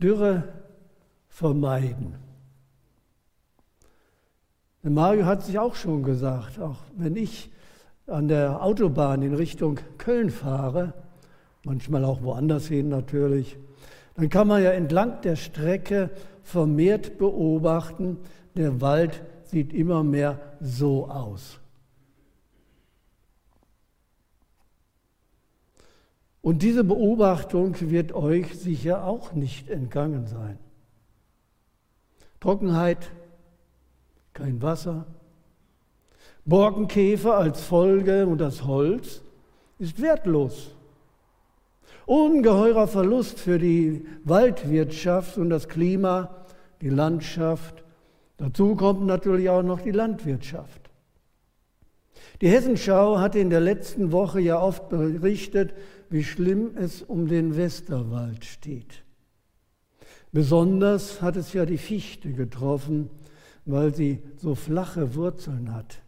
Dürre 0.00 0.44
vermeiden. 1.28 2.16
Mario 4.82 5.24
hat 5.24 5.42
sich 5.42 5.58
auch 5.58 5.74
schon 5.74 6.02
gesagt, 6.02 6.60
auch 6.60 6.76
wenn 6.96 7.16
ich 7.16 7.50
an 8.06 8.28
der 8.28 8.62
Autobahn 8.62 9.22
in 9.22 9.34
Richtung 9.34 9.80
Köln 9.96 10.30
fahre, 10.30 10.92
manchmal 11.64 12.04
auch 12.04 12.22
woanders 12.22 12.66
hin 12.66 12.90
natürlich, 12.90 13.56
dann 14.14 14.28
kann 14.28 14.46
man 14.46 14.62
ja 14.62 14.72
entlang 14.72 15.22
der 15.22 15.36
Strecke 15.36 16.10
vermehrt 16.42 17.16
beobachten, 17.18 18.18
der 18.54 18.80
Wald 18.80 19.22
sieht 19.44 19.72
immer 19.72 20.04
mehr 20.04 20.38
so 20.60 21.08
aus. 21.08 21.60
Und 26.44 26.60
diese 26.60 26.84
Beobachtung 26.84 27.74
wird 27.80 28.12
euch 28.12 28.54
sicher 28.58 29.06
auch 29.06 29.32
nicht 29.32 29.70
entgangen 29.70 30.26
sein. 30.26 30.58
Trockenheit, 32.38 33.10
kein 34.34 34.60
Wasser, 34.60 35.06
Borkenkäfer 36.44 37.38
als 37.38 37.62
Folge 37.62 38.26
und 38.26 38.42
das 38.42 38.66
Holz 38.66 39.22
ist 39.78 40.02
wertlos. 40.02 40.74
Ungeheurer 42.04 42.88
Verlust 42.88 43.40
für 43.40 43.58
die 43.58 44.04
Waldwirtschaft 44.24 45.38
und 45.38 45.48
das 45.48 45.66
Klima, 45.70 46.44
die 46.82 46.90
Landschaft. 46.90 47.84
Dazu 48.36 48.74
kommt 48.74 49.06
natürlich 49.06 49.48
auch 49.48 49.62
noch 49.62 49.80
die 49.80 49.92
Landwirtschaft. 49.92 50.90
Die 52.40 52.48
Hessenschau 52.48 53.18
hatte 53.18 53.38
in 53.38 53.48
der 53.48 53.60
letzten 53.60 54.12
Woche 54.12 54.40
ja 54.40 54.60
oft 54.60 54.88
berichtet, 54.88 55.72
wie 56.10 56.24
schlimm 56.24 56.76
es 56.76 57.02
um 57.02 57.26
den 57.26 57.56
Westerwald 57.56 58.44
steht. 58.44 59.04
Besonders 60.32 61.22
hat 61.22 61.36
es 61.36 61.52
ja 61.52 61.64
die 61.64 61.78
Fichte 61.78 62.32
getroffen, 62.32 63.10
weil 63.64 63.94
sie 63.94 64.20
so 64.36 64.54
flache 64.54 65.14
Wurzeln 65.14 65.72
hat. 65.72 66.02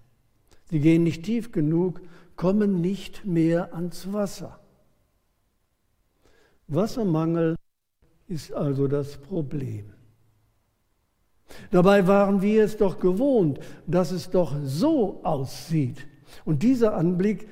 Sie 0.68 0.80
gehen 0.80 1.04
nicht 1.04 1.24
tief 1.24 1.52
genug, 1.52 2.00
kommen 2.34 2.80
nicht 2.80 3.24
mehr 3.24 3.74
ans 3.74 4.12
Wasser. 4.12 4.58
Wassermangel 6.68 7.54
ist 8.26 8.52
also 8.52 8.88
das 8.88 9.16
Problem. 9.18 9.92
Dabei 11.70 12.06
waren 12.06 12.42
wir 12.42 12.64
es 12.64 12.76
doch 12.76 12.98
gewohnt, 12.98 13.60
dass 13.86 14.10
es 14.10 14.30
doch 14.30 14.56
so 14.64 15.20
aussieht. 15.22 16.06
Und 16.44 16.62
dieser 16.62 16.94
Anblick 16.96 17.48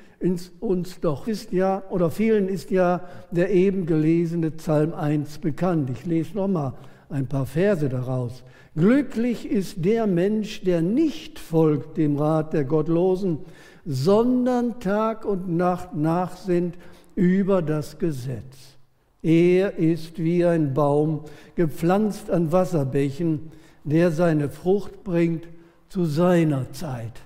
uns 0.61 1.01
doch 1.01 1.29
ist 1.29 1.53
ja, 1.53 1.83
oder 1.91 2.11
vielen 2.11 2.49
ist 2.49 2.71
ja 2.71 3.03
der 3.31 3.51
eben 3.51 3.87
gelesene 3.87 4.51
Psalm 4.51 4.95
1 4.95 5.39
bekannt. 5.39 5.91
Ich 5.91 6.07
lese 6.07 6.35
nochmal 6.35 6.73
ein 7.11 7.27
paar 7.27 7.47
Verse 7.47 7.89
daraus. 7.89 8.43
Glücklich 8.77 9.49
ist 9.49 9.85
der 9.85 10.07
Mensch, 10.07 10.63
der 10.63 10.83
nicht 10.83 11.39
folgt 11.39 11.97
dem 11.97 12.17
Rat 12.17 12.53
der 12.53 12.65
Gottlosen, 12.65 13.39
sondern 13.87 14.81
Tag 14.81 15.25
und 15.25 15.49
Nacht 15.57 15.95
nachsinnt 15.95 16.77
über 17.15 17.63
das 17.63 17.99
Gesetz. 17.99 18.77
Er 19.23 19.79
ist 19.79 20.19
wie 20.19 20.45
ein 20.45 20.75
Baum, 20.75 21.25
gepflanzt 21.55 22.31
an 22.31 22.51
Wasserbächen, 22.51 23.53
der 23.85 24.11
seine 24.11 24.49
Frucht 24.49 25.05
bringt 25.05 25.47
zu 25.89 26.05
seiner 26.05 26.73
Zeit. 26.73 27.23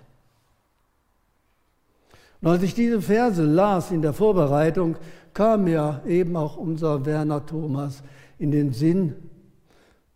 Und 2.41 2.49
als 2.49 2.63
ich 2.63 2.75
diese 2.75 3.03
Verse 3.03 3.43
las 3.43 3.91
in 3.91 4.03
der 4.03 4.13
Vorbereitung, 4.13 4.97
kam 5.35 5.65
mir 5.65 6.03
eben 6.07 6.37
auch 6.37 6.57
unser 6.57 7.05
Werner 7.05 7.45
Thomas 7.47 8.03
in 8.39 8.51
den 8.51 8.73
Sinn, 8.73 9.15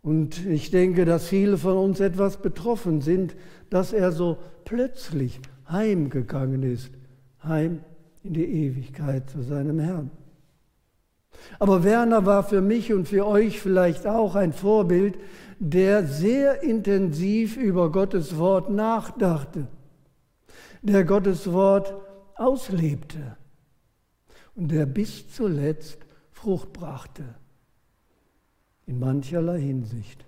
und 0.03 0.45
ich 0.45 0.69
denke, 0.69 1.05
dass 1.05 1.29
viele 1.29 1.57
von 1.57 1.77
uns 1.77 2.01
etwas 2.01 2.41
betroffen 2.41 2.99
sind, 2.99 3.35
dass 3.69 3.93
er 3.93 4.11
so 4.11 4.37
plötzlich 4.65 5.39
heimgegangen 5.69 6.61
ist, 6.61 6.91
heim 7.41 7.79
in 8.21 8.33
die 8.33 8.43
Ewigkeit 8.43 9.29
zu 9.29 9.41
seinem 9.41 9.79
Herrn. 9.79 10.11
Aber 11.57 11.85
Werner 11.85 12.25
war 12.25 12.43
für 12.43 12.61
mich 12.61 12.91
und 12.91 13.07
für 13.07 13.25
euch 13.25 13.61
vielleicht 13.61 14.05
auch 14.05 14.35
ein 14.35 14.51
Vorbild, 14.51 15.17
der 15.59 16.05
sehr 16.05 16.63
intensiv 16.63 17.55
über 17.55 17.89
Gottes 17.89 18.37
Wort 18.37 18.69
nachdachte, 18.69 19.67
der 20.81 21.05
Gottes 21.05 21.51
Wort 21.53 21.93
auslebte 22.35 23.37
und 24.55 24.71
der 24.71 24.85
bis 24.85 25.29
zuletzt 25.29 25.99
Frucht 26.31 26.73
brachte 26.73 27.23
in 28.85 28.99
mancherlei 28.99 29.59
Hinsicht. 29.59 30.25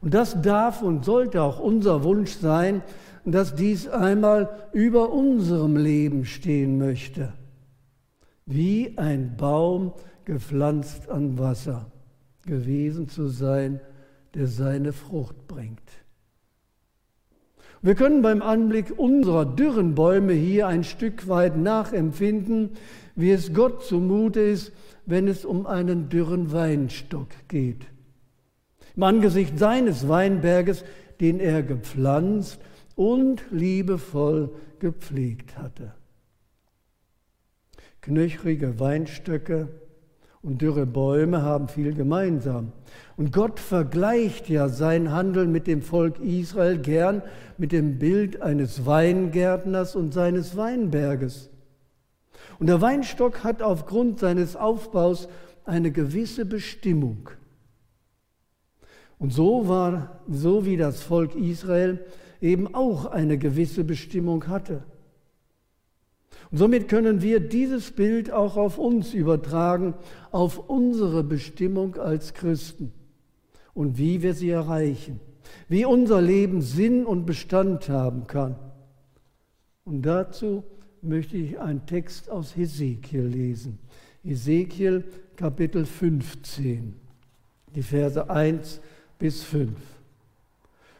Und 0.00 0.14
das 0.14 0.40
darf 0.42 0.82
und 0.82 1.04
sollte 1.04 1.42
auch 1.42 1.58
unser 1.58 2.04
Wunsch 2.04 2.32
sein, 2.32 2.82
dass 3.24 3.54
dies 3.54 3.88
einmal 3.88 4.68
über 4.72 5.10
unserem 5.12 5.76
Leben 5.76 6.24
stehen 6.24 6.78
möchte. 6.78 7.32
Wie 8.44 8.96
ein 8.98 9.36
Baum 9.36 9.92
gepflanzt 10.24 11.08
an 11.08 11.38
Wasser 11.38 11.90
gewesen 12.44 13.08
zu 13.08 13.28
sein, 13.28 13.80
der 14.34 14.46
seine 14.46 14.92
Frucht 14.92 15.48
bringt. 15.48 15.80
Wir 17.82 17.94
können 17.94 18.22
beim 18.22 18.42
Anblick 18.42 18.98
unserer 18.98 19.44
dürren 19.44 19.94
Bäume 19.94 20.32
hier 20.32 20.66
ein 20.66 20.84
Stück 20.84 21.28
weit 21.28 21.56
nachempfinden, 21.56 22.70
wie 23.14 23.30
es 23.30 23.52
Gott 23.52 23.84
zumute 23.84 24.40
ist, 24.40 24.72
wenn 25.04 25.28
es 25.28 25.44
um 25.44 25.66
einen 25.66 26.08
dürren 26.08 26.52
Weinstock 26.52 27.28
geht. 27.48 27.86
Im 28.96 29.02
Angesicht 29.02 29.58
seines 29.58 30.08
Weinberges, 30.08 30.84
den 31.20 31.38
er 31.38 31.62
gepflanzt 31.62 32.60
und 32.94 33.44
liebevoll 33.50 34.50
gepflegt 34.78 35.58
hatte. 35.58 35.92
Knöchrige 38.00 38.80
Weinstöcke 38.80 39.68
und 40.46 40.62
dürre 40.62 40.86
Bäume 40.86 41.42
haben 41.42 41.66
viel 41.66 41.92
gemeinsam. 41.92 42.70
Und 43.16 43.32
Gott 43.32 43.58
vergleicht 43.58 44.48
ja 44.48 44.68
sein 44.68 45.10
Handeln 45.10 45.50
mit 45.50 45.66
dem 45.66 45.82
Volk 45.82 46.20
Israel 46.20 46.78
gern 46.78 47.22
mit 47.58 47.72
dem 47.72 47.98
Bild 47.98 48.40
eines 48.42 48.86
Weingärtners 48.86 49.96
und 49.96 50.14
seines 50.14 50.56
Weinberges. 50.56 51.50
Und 52.60 52.68
der 52.68 52.80
Weinstock 52.80 53.42
hat 53.42 53.60
aufgrund 53.60 54.20
seines 54.20 54.54
Aufbaus 54.54 55.28
eine 55.64 55.90
gewisse 55.90 56.46
Bestimmung. 56.46 57.28
Und 59.18 59.32
so 59.32 59.66
war, 59.66 60.20
so 60.28 60.64
wie 60.64 60.76
das 60.76 61.02
Volk 61.02 61.34
Israel 61.34 62.06
eben 62.40 62.72
auch 62.72 63.06
eine 63.06 63.36
gewisse 63.36 63.82
Bestimmung 63.82 64.46
hatte. 64.46 64.84
Und 66.50 66.58
somit 66.58 66.88
können 66.88 67.22
wir 67.22 67.40
dieses 67.40 67.90
Bild 67.90 68.30
auch 68.30 68.56
auf 68.56 68.78
uns 68.78 69.14
übertragen, 69.14 69.94
auf 70.30 70.58
unsere 70.68 71.24
Bestimmung 71.24 71.96
als 71.96 72.34
Christen 72.34 72.92
und 73.74 73.98
wie 73.98 74.22
wir 74.22 74.34
sie 74.34 74.50
erreichen, 74.50 75.20
wie 75.68 75.84
unser 75.84 76.22
Leben 76.22 76.62
Sinn 76.62 77.04
und 77.04 77.26
Bestand 77.26 77.88
haben 77.88 78.26
kann. 78.26 78.56
Und 79.84 80.02
dazu 80.02 80.64
möchte 81.02 81.36
ich 81.36 81.58
einen 81.58 81.86
Text 81.86 82.30
aus 82.30 82.56
Hesekiel 82.56 83.26
lesen. 83.26 83.78
Hesekiel 84.22 85.04
Kapitel 85.36 85.84
15, 85.84 86.96
die 87.74 87.82
Verse 87.82 88.28
1 88.28 88.80
bis 89.18 89.42
5. 89.44 89.70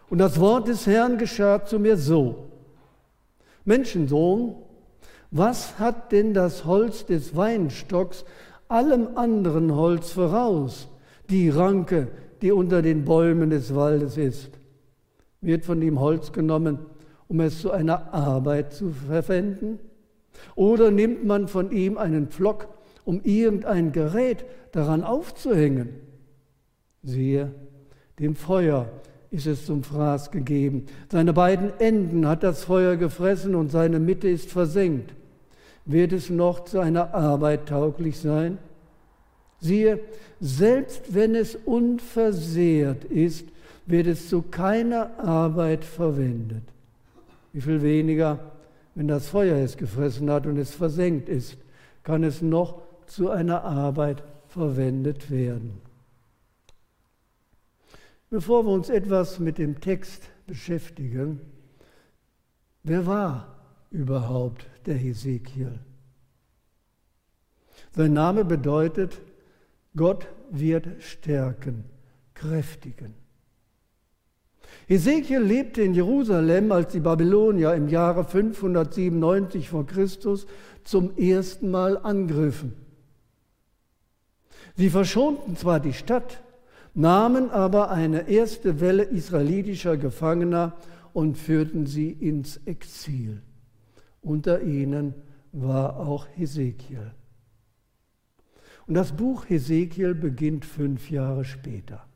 Und 0.08 0.18
das 0.18 0.38
Wort 0.38 0.68
des 0.68 0.86
Herrn 0.86 1.18
geschah 1.18 1.64
zu 1.64 1.78
mir 1.78 1.96
so. 1.96 2.50
Menschensohn, 3.64 4.54
was 5.30 5.78
hat 5.78 6.12
denn 6.12 6.34
das 6.34 6.64
Holz 6.64 7.06
des 7.06 7.36
Weinstocks 7.36 8.24
allem 8.68 9.16
anderen 9.16 9.74
Holz 9.74 10.12
voraus? 10.12 10.88
Die 11.30 11.48
Ranke, 11.50 12.08
die 12.42 12.52
unter 12.52 12.82
den 12.82 13.04
Bäumen 13.04 13.50
des 13.50 13.74
Waldes 13.74 14.16
ist. 14.16 14.50
Wird 15.40 15.64
von 15.64 15.82
ihm 15.82 16.00
Holz 16.00 16.32
genommen, 16.32 16.78
um 17.28 17.40
es 17.40 17.60
zu 17.60 17.70
einer 17.70 18.12
Arbeit 18.14 18.72
zu 18.72 18.90
verwenden? 18.90 19.78
Oder 20.54 20.90
nimmt 20.90 21.24
man 21.24 21.48
von 21.48 21.70
ihm 21.70 21.98
einen 21.98 22.28
Pflock, 22.28 22.68
um 23.04 23.20
irgendein 23.22 23.92
Gerät 23.92 24.44
daran 24.72 25.02
aufzuhängen? 25.02 25.90
Siehe, 27.02 27.52
dem 28.18 28.34
Feuer 28.34 28.88
ist 29.30 29.46
es 29.46 29.66
zum 29.66 29.82
Fraß 29.82 30.30
gegeben. 30.30 30.86
Seine 31.10 31.32
beiden 31.32 31.72
Enden 31.78 32.26
hat 32.26 32.42
das 32.42 32.64
Feuer 32.64 32.96
gefressen 32.96 33.54
und 33.54 33.70
seine 33.70 33.98
Mitte 33.98 34.28
ist 34.28 34.50
versenkt. 34.50 35.12
Wird 35.84 36.12
es 36.12 36.30
noch 36.30 36.64
zu 36.64 36.80
einer 36.80 37.14
Arbeit 37.14 37.66
tauglich 37.68 38.18
sein? 38.18 38.58
Siehe, 39.60 40.00
selbst 40.40 41.14
wenn 41.14 41.34
es 41.34 41.56
unversehrt 41.56 43.04
ist, 43.04 43.46
wird 43.86 44.06
es 44.06 44.28
zu 44.28 44.42
keiner 44.42 45.18
Arbeit 45.18 45.84
verwendet. 45.84 46.62
Wie 47.52 47.60
viel 47.60 47.82
weniger, 47.82 48.38
wenn 48.94 49.08
das 49.08 49.28
Feuer 49.28 49.56
es 49.56 49.76
gefressen 49.76 50.30
hat 50.30 50.46
und 50.46 50.58
es 50.58 50.74
versenkt 50.74 51.28
ist, 51.28 51.56
kann 52.02 52.24
es 52.24 52.42
noch 52.42 52.82
zu 53.06 53.30
einer 53.30 53.64
Arbeit 53.64 54.22
verwendet 54.48 55.30
werden. 55.30 55.85
Bevor 58.28 58.64
wir 58.64 58.72
uns 58.72 58.88
etwas 58.88 59.38
mit 59.38 59.58
dem 59.58 59.80
Text 59.80 60.28
beschäftigen, 60.46 61.40
wer 62.82 63.06
war 63.06 63.56
überhaupt 63.90 64.66
der 64.86 64.96
Hesekiel? 64.96 65.78
Sein 67.92 68.12
Name 68.12 68.44
bedeutet, 68.44 69.20
Gott 69.94 70.26
wird 70.50 71.02
stärken, 71.02 71.84
kräftigen. 72.34 73.14
Hesekiel 74.88 75.40
lebte 75.40 75.82
in 75.82 75.94
Jerusalem, 75.94 76.70
als 76.72 76.92
die 76.92 77.00
Babylonier 77.00 77.74
im 77.74 77.88
Jahre 77.88 78.24
597 78.24 79.68
vor 79.68 79.86
Christus 79.86 80.46
zum 80.84 81.16
ersten 81.16 81.70
Mal 81.70 81.96
angriffen. 81.98 82.74
Sie 84.76 84.90
verschonten 84.90 85.56
zwar 85.56 85.80
die 85.80 85.94
Stadt, 85.94 86.42
nahmen 86.96 87.50
aber 87.50 87.90
eine 87.90 88.28
erste 88.28 88.80
Welle 88.80 89.04
israelitischer 89.04 89.98
Gefangener 89.98 90.76
und 91.12 91.36
führten 91.36 91.86
sie 91.86 92.10
ins 92.10 92.56
Exil. 92.64 93.42
Unter 94.22 94.62
ihnen 94.62 95.14
war 95.52 95.98
auch 95.98 96.26
Hesekiel. 96.34 97.12
Und 98.86 98.94
das 98.94 99.12
Buch 99.12 99.48
Hesekiel 99.48 100.14
beginnt 100.14 100.64
fünf 100.64 101.10
Jahre 101.10 101.44
später. 101.44 102.06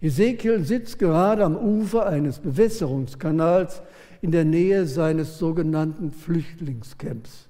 Hesekiel 0.00 0.64
sitzt 0.64 0.98
gerade 0.98 1.44
am 1.44 1.56
Ufer 1.56 2.06
eines 2.06 2.38
Bewässerungskanals 2.38 3.82
in 4.20 4.30
der 4.30 4.44
Nähe 4.44 4.86
seines 4.86 5.38
sogenannten 5.38 6.12
Flüchtlingscamps. 6.12 7.48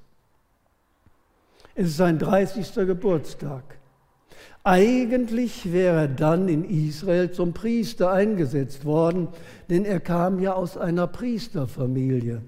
Es 1.74 1.88
ist 1.88 1.96
sein 1.98 2.18
30. 2.18 2.74
Geburtstag. 2.86 3.75
Eigentlich 4.66 5.72
wäre 5.72 5.96
er 5.96 6.08
dann 6.08 6.48
in 6.48 6.64
Israel 6.64 7.30
zum 7.30 7.52
Priester 7.52 8.10
eingesetzt 8.10 8.84
worden, 8.84 9.28
denn 9.70 9.84
er 9.84 10.00
kam 10.00 10.40
ja 10.40 10.54
aus 10.54 10.76
einer 10.76 11.06
Priesterfamilie. 11.06 12.42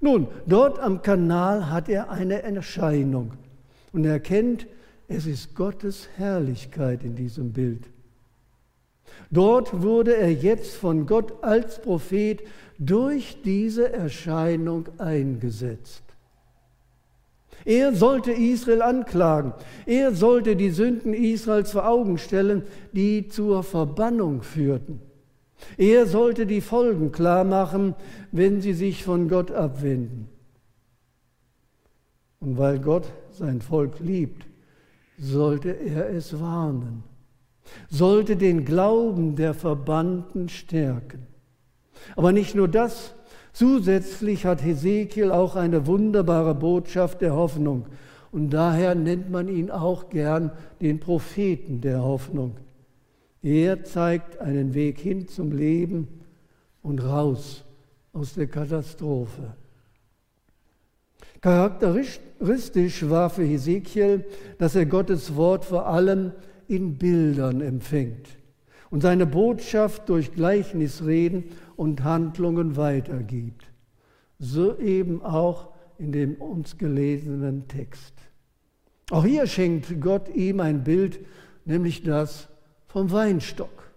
Nun, 0.00 0.28
dort 0.46 0.78
am 0.78 1.02
Kanal 1.02 1.68
hat 1.68 1.88
er 1.88 2.12
eine 2.12 2.44
Erscheinung 2.44 3.32
und 3.92 4.04
erkennt, 4.04 4.68
es 5.08 5.26
ist 5.26 5.56
Gottes 5.56 6.08
Herrlichkeit 6.16 7.02
in 7.02 7.16
diesem 7.16 7.52
Bild. 7.52 7.88
Dort 9.32 9.82
wurde 9.82 10.16
er 10.16 10.32
jetzt 10.32 10.76
von 10.76 11.06
Gott 11.06 11.42
als 11.42 11.82
Prophet 11.82 12.40
durch 12.78 13.42
diese 13.42 13.92
Erscheinung 13.92 14.84
eingesetzt. 14.98 16.03
Er 17.64 17.94
sollte 17.94 18.32
Israel 18.32 18.82
anklagen. 18.82 19.54
Er 19.86 20.14
sollte 20.14 20.56
die 20.56 20.70
Sünden 20.70 21.14
Israels 21.14 21.72
vor 21.72 21.88
Augen 21.88 22.18
stellen, 22.18 22.62
die 22.92 23.28
zur 23.28 23.62
Verbannung 23.62 24.42
führten. 24.42 25.00
Er 25.76 26.06
sollte 26.06 26.46
die 26.46 26.60
Folgen 26.60 27.10
klar 27.10 27.44
machen, 27.44 27.94
wenn 28.32 28.60
sie 28.60 28.74
sich 28.74 29.04
von 29.04 29.28
Gott 29.28 29.50
abwenden. 29.50 30.28
Und 32.40 32.58
weil 32.58 32.78
Gott 32.80 33.06
sein 33.30 33.62
Volk 33.62 34.00
liebt, 34.00 34.46
sollte 35.16 35.70
er 35.70 36.10
es 36.10 36.38
warnen 36.38 37.04
sollte 37.88 38.36
den 38.36 38.64
Glauben 38.64 39.36
der 39.36 39.54
Verbannten 39.54 40.48
stärken. 40.48 41.26
Aber 42.16 42.32
nicht 42.32 42.54
nur 42.54 42.68
das, 42.68 43.14
zusätzlich 43.54 44.44
hat 44.44 44.62
Hesekiel 44.62 45.32
auch 45.32 45.56
eine 45.56 45.86
wunderbare 45.86 46.54
Botschaft 46.54 47.22
der 47.22 47.34
Hoffnung. 47.34 47.86
Und 48.30 48.50
daher 48.50 48.94
nennt 48.94 49.30
man 49.30 49.48
ihn 49.48 49.70
auch 49.70 50.10
gern 50.10 50.50
den 50.82 51.00
Propheten 51.00 51.80
der 51.80 52.02
Hoffnung. 52.02 52.56
Er 53.42 53.84
zeigt 53.84 54.38
einen 54.40 54.74
Weg 54.74 54.98
hin 54.98 55.28
zum 55.28 55.52
Leben 55.52 56.08
und 56.82 57.02
raus 57.02 57.64
aus 58.12 58.34
der 58.34 58.48
Katastrophe. 58.48 59.54
Charakteristisch 61.40 63.08
war 63.08 63.30
für 63.30 63.44
Hesekiel, 63.44 64.24
dass 64.58 64.74
er 64.74 64.86
Gottes 64.86 65.36
Wort 65.36 65.64
vor 65.64 65.86
allem 65.86 66.32
in 66.68 66.98
Bildern 66.98 67.60
empfängt 67.60 68.28
und 68.94 69.00
seine 69.00 69.26
Botschaft 69.26 70.08
durch 70.08 70.32
Gleichnisreden 70.34 71.46
und 71.74 72.04
Handlungen 72.04 72.76
weitergibt. 72.76 73.64
So 74.38 74.78
eben 74.78 75.20
auch 75.20 75.70
in 75.98 76.12
dem 76.12 76.36
uns 76.36 76.78
gelesenen 76.78 77.66
Text. 77.66 78.14
Auch 79.10 79.24
hier 79.24 79.48
schenkt 79.48 80.00
Gott 80.00 80.32
ihm 80.36 80.60
ein 80.60 80.84
Bild, 80.84 81.18
nämlich 81.64 82.04
das 82.04 82.48
vom 82.86 83.10
Weinstock. 83.10 83.90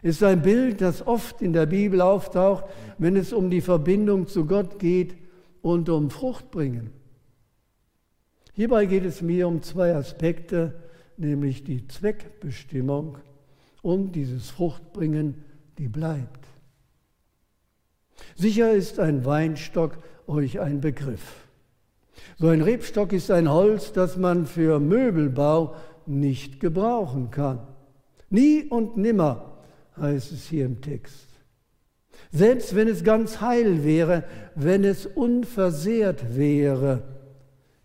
Ist 0.00 0.22
ein 0.22 0.40
Bild, 0.40 0.80
das 0.80 1.06
oft 1.06 1.42
in 1.42 1.52
der 1.52 1.66
Bibel 1.66 2.00
auftaucht, 2.00 2.64
wenn 2.96 3.14
es 3.14 3.34
um 3.34 3.50
die 3.50 3.60
Verbindung 3.60 4.26
zu 4.26 4.46
Gott 4.46 4.78
geht 4.78 5.16
und 5.60 5.90
um 5.90 6.08
Fruchtbringen. 6.08 6.92
Hierbei 8.54 8.86
geht 8.86 9.04
es 9.04 9.20
mir 9.20 9.46
um 9.46 9.60
zwei 9.60 9.94
Aspekte, 9.94 10.72
nämlich 11.18 11.62
die 11.62 11.86
Zweckbestimmung 11.86 13.18
und 13.86 14.16
dieses 14.16 14.50
Fruchtbringen, 14.50 15.44
die 15.78 15.86
bleibt. 15.86 16.44
Sicher 18.34 18.72
ist 18.72 18.98
ein 18.98 19.24
Weinstock 19.24 19.98
euch 20.26 20.58
ein 20.58 20.80
Begriff. 20.80 21.46
So 22.36 22.48
ein 22.48 22.62
Rebstock 22.62 23.12
ist 23.12 23.30
ein 23.30 23.48
Holz, 23.48 23.92
das 23.92 24.16
man 24.16 24.46
für 24.46 24.80
Möbelbau 24.80 25.76
nicht 26.04 26.58
gebrauchen 26.58 27.30
kann. 27.30 27.60
Nie 28.28 28.64
und 28.64 28.96
nimmer 28.96 29.62
heißt 29.96 30.32
es 30.32 30.48
hier 30.48 30.66
im 30.66 30.80
Text. 30.80 31.28
Selbst 32.32 32.74
wenn 32.74 32.88
es 32.88 33.04
ganz 33.04 33.40
heil 33.40 33.84
wäre, 33.84 34.24
wenn 34.56 34.82
es 34.82 35.06
unversehrt 35.06 36.34
wäre, 36.36 37.04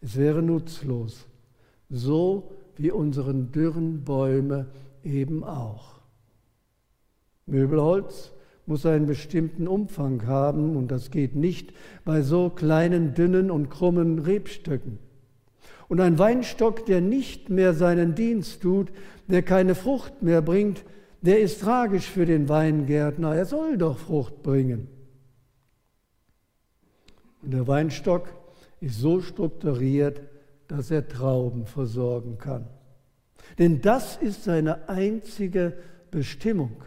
es 0.01 0.18
wäre 0.18 0.42
nutzlos. 0.42 1.27
So 1.92 2.53
wie 2.75 2.89
unseren 2.89 3.51
dürren 3.51 4.03
Bäume 4.03 4.65
eben 5.03 5.44
auch. 5.44 6.00
Möbelholz 7.45 8.31
muss 8.65 8.86
einen 8.86 9.06
bestimmten 9.06 9.68
Umfang 9.68 10.25
haben 10.27 10.75
und 10.75 10.89
das 10.89 11.12
geht 11.12 11.36
nicht 11.36 11.74
bei 12.06 12.21
so 12.21 12.50
kleinen, 12.50 13.13
dünnen 13.13 13.51
und 13.51 13.69
krummen 13.69 14.19
Rebstöcken. 14.19 15.00
Und 15.89 16.00
ein 16.00 16.18
Weinstock, 16.18 16.86
der 16.86 17.01
nicht 17.01 17.50
mehr 17.50 17.74
seinen 17.74 18.15
Dienst 18.15 18.62
tut, 18.62 18.91
der 19.27 19.41
keine 19.41 19.75
Frucht 19.75 20.22
mehr 20.22 20.41
bringt, 20.41 20.86
der 21.22 21.41
ist 21.41 21.62
tragisch 21.62 22.10
für 22.10 22.25
den 22.25 22.48
Weingärtner. 22.48 23.36
Er 23.36 23.46
soll 23.46 23.77
doch 23.77 23.98
Frucht 23.98 24.41
bringen. 24.41 24.88
Und 27.41 27.51
der 27.53 27.67
Weinstock 27.67 28.29
ist 28.79 29.00
so 29.00 29.22
strukturiert, 29.22 30.22
dass 30.67 30.91
er 30.91 31.08
Trauben 31.08 31.65
versorgen 31.65 32.38
kann. 32.38 32.67
Denn 33.60 33.81
das 33.81 34.17
ist 34.17 34.43
seine 34.43 34.89
einzige 34.89 35.74
Bestimmung. 36.10 36.83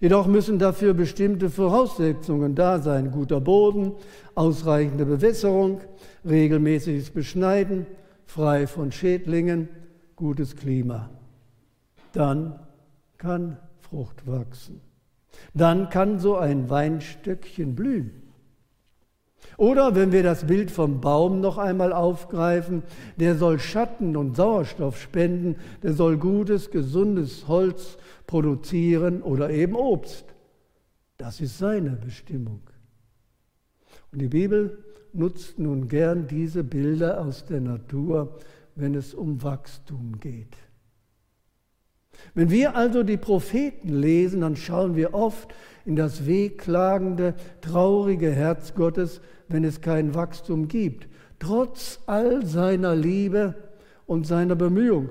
Jedoch 0.00 0.26
müssen 0.26 0.58
dafür 0.58 0.94
bestimmte 0.94 1.48
Voraussetzungen 1.48 2.54
da 2.54 2.80
sein. 2.80 3.10
Guter 3.10 3.40
Boden, 3.40 3.92
ausreichende 4.34 5.06
Bewässerung, 5.06 5.80
regelmäßiges 6.24 7.10
Beschneiden, 7.10 7.86
frei 8.26 8.66
von 8.66 8.92
Schädlingen, 8.92 9.68
gutes 10.16 10.56
Klima. 10.56 11.10
Dann 12.12 12.58
kann 13.16 13.58
Frucht 13.80 14.26
wachsen. 14.26 14.80
Dann 15.54 15.88
kann 15.90 16.18
so 16.18 16.36
ein 16.36 16.68
Weinstöckchen 16.68 17.74
blühen. 17.74 18.25
Oder 19.56 19.94
wenn 19.94 20.12
wir 20.12 20.22
das 20.22 20.46
Bild 20.46 20.70
vom 20.70 21.00
Baum 21.00 21.40
noch 21.40 21.58
einmal 21.58 21.92
aufgreifen, 21.92 22.82
der 23.16 23.36
soll 23.36 23.58
Schatten 23.58 24.16
und 24.16 24.36
Sauerstoff 24.36 25.00
spenden, 25.00 25.56
der 25.82 25.94
soll 25.94 26.18
gutes, 26.18 26.70
gesundes 26.70 27.48
Holz 27.48 27.96
produzieren 28.26 29.22
oder 29.22 29.50
eben 29.50 29.74
Obst. 29.74 30.26
Das 31.16 31.40
ist 31.40 31.58
seine 31.58 31.90
Bestimmung. 31.90 32.60
Und 34.12 34.20
die 34.20 34.28
Bibel 34.28 34.84
nutzt 35.12 35.58
nun 35.58 35.88
gern 35.88 36.26
diese 36.26 36.62
Bilder 36.62 37.20
aus 37.24 37.46
der 37.46 37.60
Natur, 37.60 38.38
wenn 38.74 38.94
es 38.94 39.14
um 39.14 39.42
Wachstum 39.42 40.20
geht. 40.20 40.56
Wenn 42.34 42.50
wir 42.50 42.76
also 42.76 43.02
die 43.02 43.16
Propheten 43.16 43.88
lesen, 43.88 44.42
dann 44.42 44.56
schauen 44.56 44.96
wir 44.96 45.14
oft 45.14 45.54
in 45.84 45.96
das 45.96 46.26
wehklagende, 46.26 47.34
traurige 47.60 48.30
Herz 48.30 48.74
Gottes, 48.74 49.20
wenn 49.48 49.64
es 49.64 49.80
kein 49.80 50.14
Wachstum 50.14 50.68
gibt, 50.68 51.08
trotz 51.38 52.00
all 52.06 52.44
seiner 52.44 52.94
Liebe 52.94 53.54
und 54.06 54.26
seiner 54.26 54.56
Bemühung. 54.56 55.10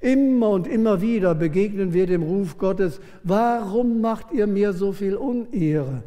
Immer 0.00 0.50
und 0.50 0.66
immer 0.66 1.00
wieder 1.00 1.34
begegnen 1.34 1.92
wir 1.92 2.06
dem 2.06 2.22
Ruf 2.22 2.58
Gottes, 2.58 3.00
warum 3.24 4.00
macht 4.00 4.32
ihr 4.32 4.46
mir 4.46 4.72
so 4.72 4.92
viel 4.92 5.16
Unehre? 5.16 6.02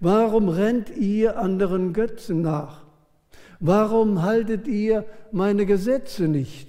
Warum 0.00 0.48
rennt 0.48 0.96
ihr 0.96 1.38
anderen 1.38 1.92
Götzen 1.92 2.42
nach? 2.42 2.84
Warum 3.60 4.22
haltet 4.22 4.66
ihr 4.66 5.04
meine 5.30 5.66
Gesetze 5.66 6.26
nicht? 6.26 6.68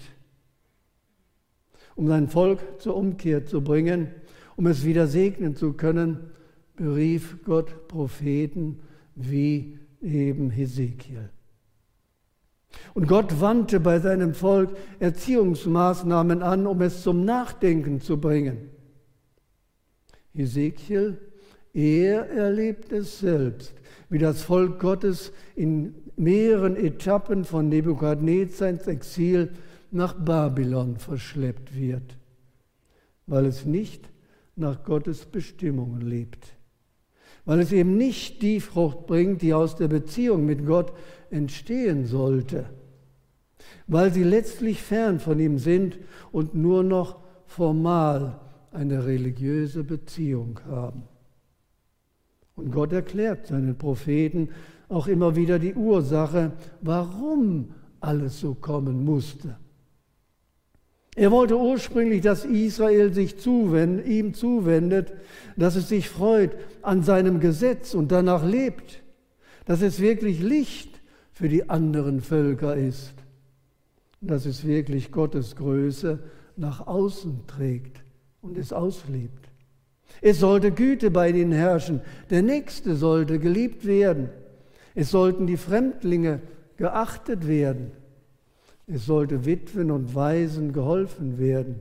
Um 1.95 2.07
sein 2.07 2.27
Volk 2.27 2.59
zur 2.79 2.95
Umkehr 2.95 3.45
zu 3.45 3.61
bringen, 3.61 4.07
um 4.55 4.67
es 4.67 4.85
wieder 4.85 5.07
segnen 5.07 5.55
zu 5.55 5.73
können, 5.73 6.31
berief 6.75 7.37
Gott 7.45 7.87
Propheten 7.87 8.79
wie 9.15 9.77
eben 10.01 10.49
Hesekiel. 10.49 11.29
Und 12.93 13.07
Gott 13.07 13.39
wandte 13.39 13.79
bei 13.79 13.99
seinem 13.99 14.33
Volk 14.33 14.75
Erziehungsmaßnahmen 14.99 16.41
an, 16.41 16.67
um 16.67 16.81
es 16.81 17.03
zum 17.03 17.25
Nachdenken 17.25 18.01
zu 18.01 18.19
bringen. 18.19 18.69
Hesekiel, 20.33 21.19
er 21.73 22.29
erlebt 22.29 22.91
es 22.91 23.19
selbst, 23.19 23.73
wie 24.09 24.17
das 24.17 24.41
Volk 24.41 24.79
Gottes 24.79 25.31
in 25.55 25.95
mehreren 26.15 26.75
Etappen 26.75 27.45
von 27.45 27.69
Nebukadnezar 27.69 28.69
ins 28.69 28.87
Exil 28.87 29.51
nach 29.93 30.13
Babylon 30.13 30.97
verschleppt 30.97 31.75
wird, 31.75 32.17
weil 33.27 33.45
es 33.45 33.65
nicht 33.65 34.09
nach 34.55 34.83
Gottes 34.83 35.25
Bestimmungen 35.25 36.01
lebt, 36.01 36.55
weil 37.45 37.59
es 37.59 37.71
eben 37.71 37.97
nicht 37.97 38.41
die 38.41 38.59
Frucht 38.59 39.05
bringt, 39.05 39.41
die 39.41 39.53
aus 39.53 39.75
der 39.75 39.87
Beziehung 39.87 40.45
mit 40.45 40.65
Gott 40.65 40.93
entstehen 41.29 42.05
sollte, 42.05 42.65
weil 43.87 44.11
sie 44.11 44.23
letztlich 44.23 44.81
fern 44.81 45.19
von 45.19 45.39
ihm 45.39 45.57
sind 45.57 45.97
und 46.31 46.55
nur 46.55 46.83
noch 46.83 47.19
formal 47.45 48.39
eine 48.71 49.05
religiöse 49.05 49.83
Beziehung 49.83 50.59
haben. 50.67 51.03
Und 52.55 52.71
Gott 52.71 52.93
erklärt 52.93 53.47
seinen 53.47 53.77
Propheten 53.77 54.49
auch 54.89 55.07
immer 55.07 55.35
wieder 55.35 55.59
die 55.59 55.73
Ursache, 55.73 56.51
warum 56.81 57.73
alles 57.99 58.39
so 58.39 58.53
kommen 58.53 59.03
musste. 59.03 59.57
Er 61.15 61.31
wollte 61.31 61.57
ursprünglich, 61.57 62.21
dass 62.21 62.43
Israel 62.43 63.13
sich 63.13 63.37
zuwendet, 63.37 64.07
ihm 64.07 64.33
zuwendet, 64.33 65.13
dass 65.55 65.75
es 65.75 65.89
sich 65.89 66.09
freut 66.09 66.51
an 66.81 67.03
seinem 67.03 67.39
Gesetz 67.39 67.93
und 67.93 68.11
danach 68.11 68.43
lebt, 68.43 69.03
dass 69.65 69.81
es 69.81 69.99
wirklich 69.99 70.41
Licht 70.41 71.01
für 71.31 71.49
die 71.49 71.69
anderen 71.69 72.21
Völker 72.21 72.75
ist, 72.75 73.13
dass 74.21 74.45
es 74.45 74.65
wirklich 74.65 75.11
Gottes 75.11 75.55
Größe 75.55 76.19
nach 76.55 76.87
außen 76.87 77.45
trägt 77.47 78.03
und 78.41 78.57
es 78.57 78.73
auslebt. 78.73 79.49
Es 80.21 80.39
sollte 80.39 80.71
Güte 80.71 81.11
bei 81.11 81.29
ihnen 81.29 81.51
herrschen, 81.51 82.01
der 82.29 82.41
Nächste 82.41 82.95
sollte 82.95 83.39
geliebt 83.39 83.85
werden, 83.85 84.29
es 84.95 85.11
sollten 85.11 85.47
die 85.47 85.57
Fremdlinge 85.57 86.41
geachtet 86.77 87.47
werden. 87.47 87.91
Es 88.87 89.05
sollte 89.05 89.45
Witwen 89.45 89.91
und 89.91 90.13
Waisen 90.13 90.73
geholfen 90.73 91.37
werden. 91.37 91.79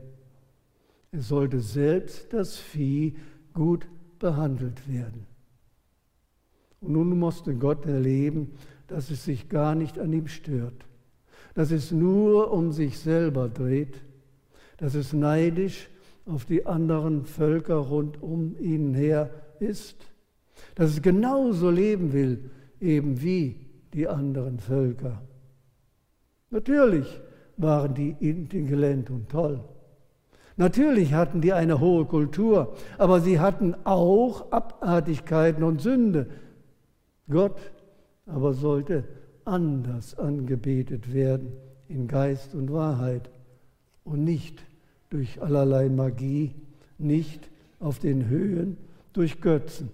Es 1.11 1.29
sollte 1.29 1.61
selbst 1.61 2.33
das 2.33 2.59
Vieh 2.59 3.17
gut 3.53 3.87
behandelt 4.19 4.89
werden. 4.89 5.27
Und 6.81 6.93
nun 6.93 7.19
musste 7.19 7.55
Gott 7.55 7.87
erleben, 7.87 8.53
dass 8.87 9.11
es 9.11 9.25
sich 9.25 9.49
gar 9.49 9.75
nicht 9.75 9.99
an 9.99 10.13
ihm 10.13 10.29
stört, 10.29 10.87
dass 11.55 11.71
es 11.71 11.93
nur 11.93 12.53
um 12.53 12.73
sich 12.73 12.99
selber 12.99 13.49
dreht, 13.49 14.03
dass 14.79 14.95
es 14.95 15.13
neidisch 15.13 15.89
auf 16.27 16.45
die 16.45 16.67
anderen 16.67 17.25
Völker 17.25 17.77
rund 17.77 18.23
um 18.23 18.57
ihn 18.59 18.95
her 18.95 19.31
ist, 19.61 19.97
dass 20.75 20.91
es 20.91 21.03
genauso 21.03 21.71
leben 21.71 22.13
will, 22.13 22.51
eben 22.81 23.23
wie 23.23 23.67
die 23.93 24.09
anderen 24.09 24.59
Völker. 24.59 25.23
Natürlich 26.53 27.21
waren 27.57 27.95
die 27.95 28.15
intelligent 28.21 29.09
und 29.09 29.31
toll. 29.31 29.61
Natürlich 30.57 31.15
hatten 31.15 31.41
die 31.41 31.55
eine 31.55 31.81
hohe 31.81 32.05
Kultur, 32.05 32.75
aber 32.99 33.21
sie 33.21 33.41
hatten 33.41 33.75
auch 33.85 34.53
Abartigkeiten 34.53 35.65
und 35.65 35.81
Sünde. 35.81 36.29
Gott 37.29 37.59
aber 38.27 38.53
sollte 38.53 39.05
anders 39.47 40.19
angebetet 40.19 41.15
werden 41.15 41.55
in 41.89 42.07
Geist 42.07 42.55
und 42.55 42.71
Wahrheit 42.71 43.31
und 44.05 44.23
nicht 44.23 44.63
durch 45.09 45.41
allerlei 45.41 45.89
Magie, 45.89 46.55
nicht 46.99 47.51
auf 47.81 47.99
den 47.99 48.29
Höhen 48.29 48.77
durch 49.15 49.41
Götzen. 49.41 49.89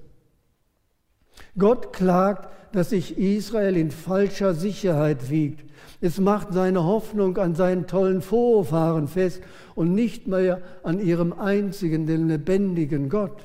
Gott 1.57 1.93
klagt, 1.93 2.49
dass 2.73 2.91
sich 2.91 3.19
Israel 3.19 3.77
in 3.77 3.91
falscher 3.91 4.55
Sicherheit 4.55 5.31
wiegt. 5.31 5.65
Es 6.01 6.21
macht 6.21 6.53
seine 6.53 6.85
Hoffnung 6.85 7.37
an 7.39 7.55
seinen 7.55 7.87
tollen 7.87 8.23
Vorfahren 8.23 9.09
fest 9.09 9.43
und 9.75 9.95
nicht 9.95 10.29
mehr 10.29 10.61
an 10.83 11.01
ihrem 11.01 11.33
einzigen, 11.33 12.07
den 12.07 12.29
lebendigen 12.29 13.09
Gott. 13.09 13.43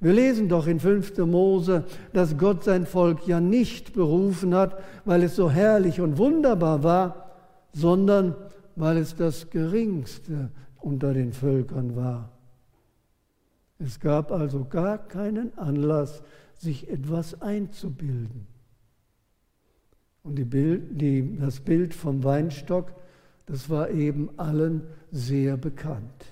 Wir 0.00 0.12
lesen 0.12 0.48
doch 0.48 0.66
in 0.66 0.80
5. 0.80 1.18
Mose, 1.18 1.84
dass 2.12 2.36
Gott 2.36 2.64
sein 2.64 2.86
Volk 2.86 3.26
ja 3.28 3.38
nicht 3.38 3.92
berufen 3.92 4.52
hat, 4.52 4.82
weil 5.04 5.22
es 5.22 5.36
so 5.36 5.48
herrlich 5.48 6.00
und 6.00 6.18
wunderbar 6.18 6.82
war, 6.82 7.30
sondern 7.72 8.34
weil 8.74 8.96
es 8.96 9.14
das 9.14 9.50
geringste 9.50 10.50
unter 10.80 11.14
den 11.14 11.32
Völkern 11.32 11.94
war. 11.94 12.30
Es 13.78 14.00
gab 14.00 14.32
also 14.32 14.64
gar 14.64 14.98
keinen 14.98 15.56
Anlass, 15.56 16.22
sich 16.58 16.88
etwas 16.88 17.40
einzubilden. 17.40 18.46
Und 20.22 20.36
die 20.36 20.44
Bild, 20.44 21.00
die, 21.00 21.36
das 21.38 21.60
Bild 21.60 21.94
vom 21.94 22.22
Weinstock, 22.22 22.92
das 23.46 23.68
war 23.68 23.90
eben 23.90 24.30
allen 24.38 24.82
sehr 25.10 25.56
bekannt. 25.56 26.24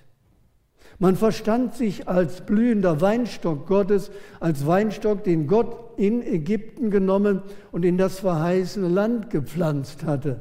Man 0.98 1.16
verstand 1.16 1.74
sich 1.74 2.08
als 2.08 2.42
blühender 2.42 3.00
Weinstock 3.00 3.66
Gottes, 3.66 4.10
als 4.38 4.66
Weinstock, 4.66 5.24
den 5.24 5.46
Gott 5.46 5.98
in 5.98 6.22
Ägypten 6.22 6.90
genommen 6.90 7.42
und 7.72 7.84
in 7.84 7.96
das 7.96 8.20
verheißene 8.20 8.88
Land 8.88 9.30
gepflanzt 9.30 10.04
hatte. 10.04 10.40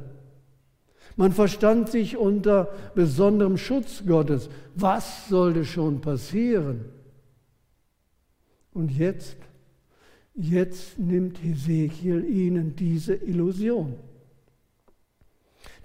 Man 1.16 1.32
verstand 1.32 1.90
sich 1.90 2.16
unter 2.16 2.68
besonderem 2.94 3.58
Schutz 3.58 4.04
Gottes. 4.06 4.48
Was 4.74 5.28
sollte 5.28 5.64
schon 5.64 6.00
passieren? 6.00 6.84
Und 8.72 8.90
jetzt 8.90 9.36
Jetzt 10.34 10.98
nimmt 10.98 11.42
Hesekiel 11.42 12.24
ihnen 12.24 12.76
diese 12.76 13.14
Illusion. 13.14 13.94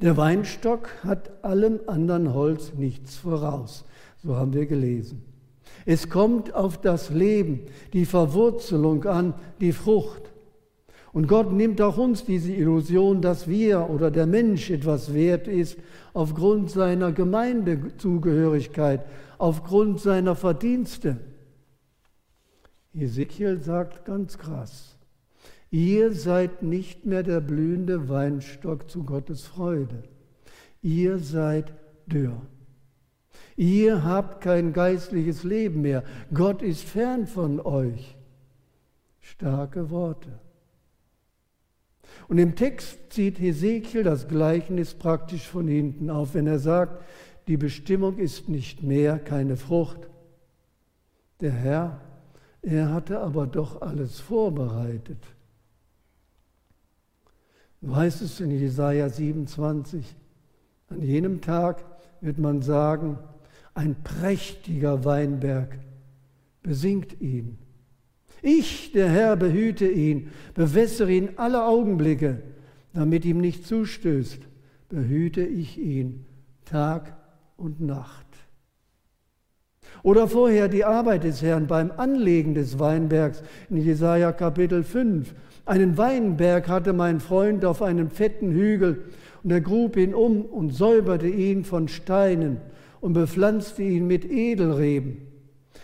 Der 0.01 0.17
Weinstock 0.17 0.89
hat 1.03 1.43
allem 1.43 1.79
anderen 1.87 2.33
Holz 2.33 2.73
nichts 2.77 3.15
voraus, 3.15 3.85
so 4.23 4.35
haben 4.35 4.53
wir 4.53 4.65
gelesen. 4.65 5.23
Es 5.85 6.09
kommt 6.09 6.53
auf 6.53 6.79
das 6.79 7.09
Leben, 7.09 7.61
die 7.93 8.05
Verwurzelung 8.05 9.05
an, 9.05 9.33
die 9.61 9.71
Frucht. 9.71 10.21
Und 11.13 11.27
Gott 11.27 11.53
nimmt 11.53 11.79
auch 11.81 11.97
uns 11.97 12.25
diese 12.25 12.51
Illusion, 12.51 13.21
dass 13.21 13.47
wir 13.47 13.89
oder 13.89 14.11
der 14.11 14.25
Mensch 14.25 14.69
etwas 14.69 15.13
wert 15.13 15.47
ist, 15.47 15.77
aufgrund 16.13 16.71
seiner 16.71 17.11
Gemeindezugehörigkeit, 17.11 19.05
aufgrund 19.37 20.01
seiner 20.01 20.35
Verdienste. 20.35 21.17
Ezekiel 22.97 23.59
sagt 23.61 24.05
ganz 24.05 24.37
krass, 24.37 24.97
ihr 25.69 26.13
seid 26.13 26.63
nicht 26.63 27.05
mehr 27.05 27.23
der 27.23 27.41
blühende 27.41 28.07
Weinstock 28.07 28.89
zu 28.89 29.03
Gottes 29.03 29.43
Freude. 29.43 30.03
Ihr 30.81 31.19
seid 31.19 31.73
dürr. 32.05 32.41
Ihr 33.57 34.03
habt 34.03 34.41
kein 34.41 34.73
geistliches 34.73 35.43
Leben 35.43 35.81
mehr. 35.81 36.03
Gott 36.33 36.61
ist 36.61 36.83
fern 36.83 37.27
von 37.27 37.59
euch. 37.59 38.15
Starke 39.19 39.89
Worte. 39.89 40.39
Und 42.27 42.37
im 42.37 42.55
Text 42.55 43.11
zieht 43.11 43.39
Hesekiel 43.39 44.03
das 44.03 44.27
Gleichnis 44.27 44.93
praktisch 44.93 45.47
von 45.47 45.67
hinten 45.67 46.09
auf, 46.09 46.33
wenn 46.33 46.47
er 46.47 46.59
sagt, 46.59 47.03
die 47.47 47.57
Bestimmung 47.57 48.17
ist 48.17 48.49
nicht 48.49 48.83
mehr 48.83 49.19
keine 49.19 49.57
Frucht. 49.57 50.09
Der 51.41 51.51
Herr 51.51 52.01
er 52.65 52.91
hatte 52.91 53.19
aber 53.19 53.45
doch 53.45 53.81
alles 53.81 54.19
vorbereitet. 54.19 55.23
So 57.81 57.95
heißt 57.95 58.23
es 58.23 58.39
in 58.39 58.49
Jesaja 58.49 59.07
27. 59.07 60.15
An 60.89 61.01
jenem 61.01 61.41
Tag 61.41 61.85
wird 62.21 62.39
man 62.39 62.63
sagen, 62.63 63.19
ein 63.75 63.95
prächtiger 64.03 65.05
Weinberg 65.05 65.77
besingt 66.63 67.21
ihn. 67.21 67.59
Ich, 68.41 68.91
der 68.91 69.09
Herr, 69.09 69.35
behüte 69.35 69.87
ihn, 69.87 70.31
bewässere 70.55 71.11
ihn 71.11 71.29
alle 71.35 71.65
Augenblicke, 71.65 72.41
damit 72.93 73.25
ihm 73.25 73.41
nicht 73.41 73.67
zustößt, 73.67 74.39
behüte 74.89 75.45
ich 75.45 75.77
ihn 75.77 76.25
Tag 76.63 77.15
und 77.57 77.79
Nacht. 77.79 78.25
Oder 80.03 80.27
vorher 80.27 80.67
die 80.67 80.85
Arbeit 80.85 81.23
des 81.23 81.41
Herrn 81.41 81.67
beim 81.67 81.91
Anlegen 81.97 82.53
des 82.53 82.77
Weinbergs 82.77 83.41
in 83.69 83.77
Jesaja 83.77 84.31
Kapitel 84.31 84.83
5. 84.83 85.33
Einen 85.65 85.97
Weinberg 85.97 86.67
hatte 86.67 86.93
mein 86.93 87.19
Freund 87.19 87.65
auf 87.65 87.81
einem 87.81 88.11
fetten 88.11 88.51
Hügel 88.51 89.05
und 89.43 89.51
er 89.51 89.61
grub 89.61 89.97
ihn 89.97 90.13
um 90.13 90.45
und 90.45 90.75
säuberte 90.75 91.27
ihn 91.27 91.63
von 91.63 91.87
Steinen 91.87 92.57
und 93.01 93.13
bepflanzte 93.13 93.81
ihn 93.81 94.05
mit 94.05 94.29
Edelreben. 94.29 95.25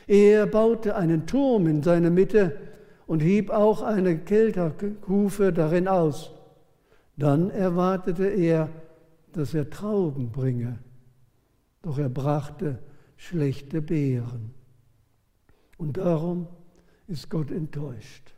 Er 0.06 0.46
baute 0.46 0.96
einen 0.96 1.26
Turm 1.26 1.66
in 1.68 1.82
seine 1.82 2.12
Mitte 2.12 2.58
und 3.08 3.22
hieb 3.22 3.50
auch 3.50 3.82
eine 3.82 4.20
Kelterkufe 4.20 5.52
darin 5.52 5.88
aus. 5.88 6.32
Dann 7.18 7.50
erwartete 7.50 8.26
er, 8.26 8.70
dass 9.34 9.54
er 9.54 9.70
Trauben 9.70 10.32
bringe, 10.32 10.80
doch 11.82 11.98
er 11.98 12.10
brachte 12.10 12.80
schlechte 13.22 13.84
Beeren. 13.84 14.52
Und 15.78 15.98
darum 15.98 16.48
ist 17.08 17.30
Gott 17.30 17.52
enttäuscht. 17.52 18.34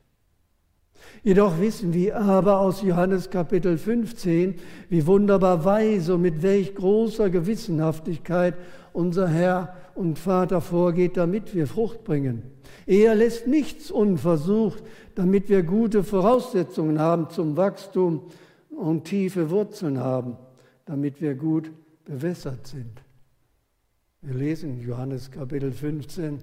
Jedoch 1.24 1.60
wissen 1.60 1.94
wir 1.94 2.18
aber 2.18 2.60
aus 2.60 2.82
Johannes 2.82 3.30
Kapitel 3.30 3.78
15, 3.78 4.56
wie 4.90 5.08
wunderbar 5.08 5.64
weise 5.64 6.16
und 6.16 6.22
mit 6.22 6.42
welch 6.42 6.76
großer 6.76 7.30
Gewissenhaftigkeit 7.30 8.56
unser 8.92 9.30
Herr 9.30 9.74
und 9.96 10.20
Vater 10.20 10.60
vorgeht, 10.60 11.16
damit 11.16 11.56
wir 11.56 11.68
Frucht 11.68 12.04
bringen. 12.04 12.44
Er 12.86 13.16
lässt 13.16 13.48
nichts 13.48 13.90
unversucht, 13.90 14.84
damit 15.16 15.48
wir 15.48 15.64
gute 15.64 16.04
Voraussetzungen 16.04 17.00
haben 17.00 17.30
zum 17.30 17.56
Wachstum 17.56 18.24
und 18.70 19.06
tiefe 19.06 19.50
Wurzeln 19.50 20.00
haben, 20.00 20.36
damit 20.86 21.22
wir 21.22 21.36
gut 21.36 21.72
bewässert 22.04 22.68
sind. 22.68 23.02
Wir 24.26 24.36
lesen 24.36 24.80
Johannes 24.80 25.32
Kapitel 25.32 25.74
15. 25.74 26.40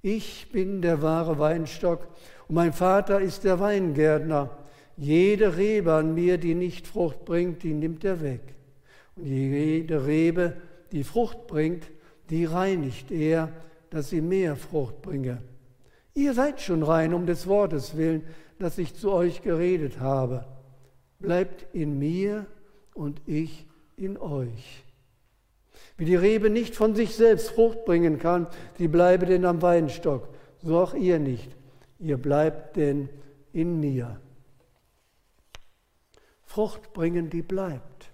Ich 0.00 0.50
bin 0.52 0.80
der 0.80 1.02
wahre 1.02 1.38
Weinstock 1.38 2.08
und 2.48 2.54
mein 2.54 2.72
Vater 2.72 3.20
ist 3.20 3.44
der 3.44 3.60
Weingärtner. 3.60 4.56
Jede 4.96 5.58
Rebe 5.58 5.92
an 5.92 6.14
mir, 6.14 6.38
die 6.38 6.54
nicht 6.54 6.86
Frucht 6.86 7.26
bringt, 7.26 7.62
die 7.62 7.74
nimmt 7.74 8.06
er 8.06 8.22
weg. 8.22 8.40
Und 9.16 9.26
jede 9.26 10.06
Rebe, 10.06 10.54
die 10.92 11.04
Frucht 11.04 11.46
bringt, 11.46 11.90
die 12.30 12.46
reinigt 12.46 13.10
er, 13.10 13.52
dass 13.90 14.08
sie 14.08 14.22
mehr 14.22 14.56
Frucht 14.56 15.02
bringe. 15.02 15.42
Ihr 16.14 16.32
seid 16.32 16.62
schon 16.62 16.82
rein 16.82 17.12
um 17.12 17.26
des 17.26 17.46
Wortes 17.46 17.98
willen, 17.98 18.22
das 18.58 18.78
ich 18.78 18.94
zu 18.94 19.12
euch 19.12 19.42
geredet 19.42 20.00
habe. 20.00 20.46
Bleibt 21.18 21.66
in 21.74 21.98
mir 21.98 22.46
und 22.94 23.20
ich 23.26 23.66
in 23.98 24.16
euch. 24.16 24.84
Wie 26.00 26.06
die 26.06 26.16
Rebe 26.16 26.50
nicht 26.50 26.74
von 26.74 26.96
sich 26.96 27.14
selbst 27.14 27.50
Frucht 27.50 27.84
bringen 27.84 28.18
kann, 28.18 28.48
sie 28.76 28.88
bleibe 28.88 29.26
denn 29.26 29.44
am 29.44 29.62
Weinstock, 29.62 30.28
so 30.60 30.76
auch 30.78 30.94
ihr 30.94 31.20
nicht 31.20 31.60
ihr 32.00 32.16
bleibt 32.16 32.76
denn 32.76 33.08
in 33.52 33.78
mir. 33.78 34.20
Frucht 36.44 36.92
bringen, 36.92 37.30
die 37.30 37.42
bleibt. 37.42 38.10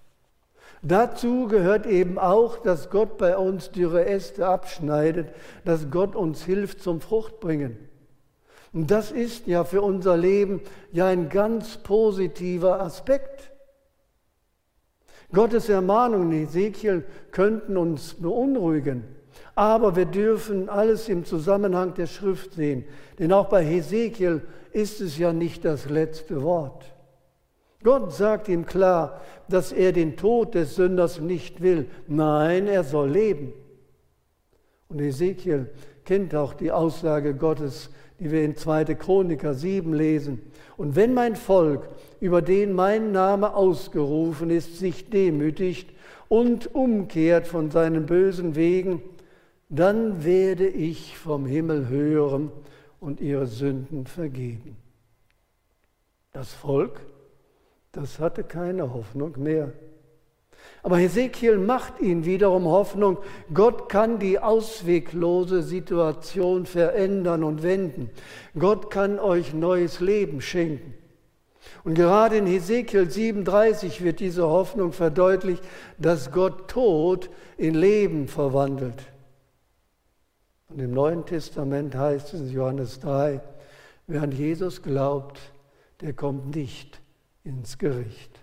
Dazu 0.83 1.47
gehört 1.47 1.87
eben 1.87 2.19
auch, 2.19 2.57
dass 2.57 2.91
Gott 2.91 3.17
bei 3.17 3.35
uns 3.35 3.71
dürre 3.71 4.05
Äste 4.05 4.45
abschneidet, 4.45 5.33
dass 5.65 5.89
Gott 5.89 6.15
uns 6.15 6.43
hilft 6.43 6.81
zum 6.81 7.01
Fruchtbringen. 7.01 7.77
Und 8.73 8.91
das 8.91 9.11
ist 9.11 9.47
ja 9.47 9.63
für 9.63 9.81
unser 9.81 10.17
Leben 10.17 10.61
ja 10.91 11.07
ein 11.07 11.29
ganz 11.29 11.77
positiver 11.77 12.79
Aspekt. 12.79 13.51
Gottes 15.33 15.69
Ermahnungen 15.69 16.31
in 16.31 16.43
Ezekiel 16.43 17.03
könnten 17.31 17.77
uns 17.77 18.13
beunruhigen. 18.13 19.03
Aber 19.55 19.95
wir 19.95 20.05
dürfen 20.05 20.69
alles 20.69 21.09
im 21.09 21.25
Zusammenhang 21.25 21.93
der 21.93 22.07
Schrift 22.07 22.53
sehen. 22.53 22.85
Denn 23.19 23.33
auch 23.33 23.49
bei 23.49 23.63
Hesekiel 23.63 24.41
ist 24.71 25.01
es 25.01 25.17
ja 25.17 25.33
nicht 25.33 25.65
das 25.65 25.89
letzte 25.89 26.43
Wort. 26.43 26.85
Gott 27.83 28.13
sagt 28.13 28.49
ihm 28.49 28.65
klar, 28.65 29.21
dass 29.49 29.71
er 29.71 29.91
den 29.91 30.17
Tod 30.17 30.55
des 30.55 30.75
Sünders 30.75 31.19
nicht 31.19 31.61
will. 31.61 31.87
Nein, 32.07 32.67
er 32.67 32.83
soll 32.83 33.09
leben. 33.09 33.53
Und 34.89 34.99
Hesekiel 34.99 35.69
kennt 36.05 36.33
auch 36.35 36.53
die 36.53 36.71
Aussage 36.71 37.35
Gottes, 37.35 37.89
die 38.19 38.31
wir 38.31 38.43
in 38.43 38.55
2. 38.55 38.85
Chroniker 38.95 39.53
7 39.53 39.93
lesen. 39.93 40.41
Und 40.75 40.95
wenn 40.95 41.13
mein 41.13 41.35
Volk, 41.35 41.89
über 42.19 42.41
den 42.41 42.73
mein 42.73 43.11
Name 43.11 43.55
ausgerufen 43.55 44.49
ist, 44.49 44.77
sich 44.77 45.09
demütigt 45.09 45.89
und 46.27 46.73
umkehrt 46.73 47.47
von 47.47 47.71
seinen 47.71 48.05
bösen 48.05 48.55
Wegen, 48.55 49.01
dann 49.69 50.23
werde 50.23 50.67
ich 50.67 51.17
vom 51.17 51.45
Himmel 51.45 51.89
hören 51.89 52.51
und 52.99 53.21
ihre 53.21 53.47
Sünden 53.47 54.05
vergeben. 54.05 54.77
Das 56.31 56.53
Volk, 56.53 57.01
das 57.91 58.19
hatte 58.19 58.43
keine 58.43 58.93
Hoffnung 58.93 59.41
mehr. 59.41 59.73
Aber 60.83 60.97
Hesekiel 60.97 61.57
macht 61.57 61.99
ihnen 61.99 62.25
wiederum 62.25 62.65
Hoffnung, 62.65 63.17
Gott 63.53 63.89
kann 63.89 64.19
die 64.19 64.39
ausweglose 64.39 65.63
Situation 65.63 66.65
verändern 66.65 67.43
und 67.43 67.63
wenden. 67.63 68.09
Gott 68.57 68.89
kann 68.91 69.19
euch 69.19 69.53
neues 69.53 69.99
Leben 69.99 70.41
schenken. 70.41 70.93
Und 71.83 71.95
gerade 71.95 72.37
in 72.37 72.45
Hesekiel 72.45 73.09
37 73.09 74.03
wird 74.03 74.19
diese 74.19 74.47
Hoffnung 74.47 74.93
verdeutlicht, 74.93 75.63
dass 75.97 76.31
Gott 76.31 76.69
Tod 76.69 77.29
in 77.57 77.75
Leben 77.75 78.27
verwandelt. 78.27 79.03
Und 80.69 80.79
im 80.79 80.91
Neuen 80.91 81.25
Testament 81.25 81.95
heißt 81.95 82.33
es 82.33 82.41
in 82.41 82.51
Johannes 82.51 82.99
3, 82.99 83.41
wer 84.07 84.21
an 84.21 84.31
Jesus 84.31 84.81
glaubt, 84.81 85.39
der 86.01 86.13
kommt 86.13 86.55
nicht 86.55 87.01
ins 87.43 87.77
Gericht. 87.77 88.39